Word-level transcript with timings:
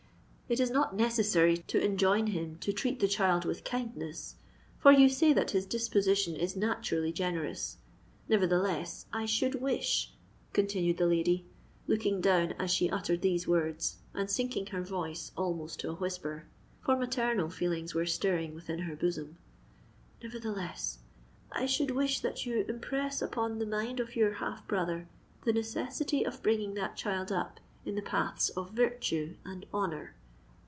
It 0.51 0.59
is 0.59 0.69
not 0.69 0.93
necessary 0.93 1.55
to 1.67 1.81
enjoin 1.81 2.27
him 2.27 2.57
to 2.57 2.73
treat 2.73 2.99
the 2.99 3.07
child 3.07 3.45
with 3.45 3.63
kindness—for 3.63 4.91
you 4.91 5.07
say 5.07 5.31
that 5.31 5.51
his 5.51 5.65
disposition 5.65 6.35
is 6.35 6.57
naturally 6.57 7.13
generous. 7.13 7.77
Nevertheless—I 8.27 9.25
should 9.25 9.61
wish," 9.61 10.11
continued 10.51 10.97
the 10.97 11.07
lady, 11.07 11.45
looking 11.87 12.19
down 12.19 12.51
as 12.59 12.69
she 12.69 12.89
uttered 12.89 13.21
these 13.21 13.47
words, 13.47 13.99
and 14.13 14.29
sinking 14.29 14.65
her 14.75 14.81
voice 14.81 15.31
almost 15.37 15.79
to 15.79 15.89
a 15.89 15.93
whisper—for 15.95 16.97
maternal 16.97 17.49
feelings 17.49 17.95
were 17.95 18.05
stirring 18.05 18.53
within 18.53 18.79
her 18.79 18.95
bosom,—"nevertheless, 18.97 20.99
I 21.53 21.65
should 21.65 21.91
wish 21.91 22.19
that 22.19 22.45
you 22.45 22.65
impress 22.67 23.21
upon 23.21 23.57
the 23.59 23.65
mind 23.65 24.01
of 24.01 24.17
your 24.17 24.33
half 24.33 24.67
brother 24.67 25.07
the 25.45 25.53
necessity 25.53 26.25
of 26.25 26.43
bringing 26.43 26.73
that 26.73 26.97
child 26.97 27.31
up 27.31 27.61
in 27.85 27.95
the 27.95 28.01
paths 28.01 28.49
of 28.49 28.71
virtue 28.71 29.37
and 29.45 29.65
honour." 29.73 30.15